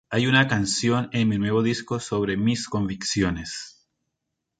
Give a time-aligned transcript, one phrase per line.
[0.09, 3.85] Hay una canción en mi nuevo disco sobre mis convicciones.